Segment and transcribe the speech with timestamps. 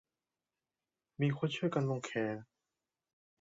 [1.21, 2.37] มีคนช่วยกันลงแขก